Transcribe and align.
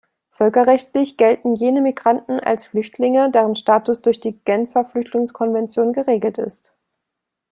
Völkerrechtlich 0.31 1.15
gelten 1.15 1.53
jene 1.53 1.79
Migranten 1.79 2.39
als 2.39 2.65
Flüchtlinge, 2.65 3.29
deren 3.29 3.55
Status 3.55 4.01
durch 4.01 4.19
die 4.19 4.33
Genfer 4.45 4.83
Flüchtlingskonvention 4.83 5.93
geregelt 5.93 6.39
ist. 6.39 6.73